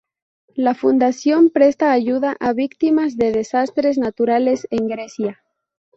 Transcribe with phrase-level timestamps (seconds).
[0.55, 5.43] La fundación presta ayuda a víctimas de desastres naturales en Grecia.